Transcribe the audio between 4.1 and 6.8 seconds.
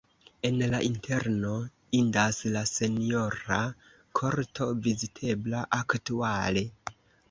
korto, vizitebla aktuale.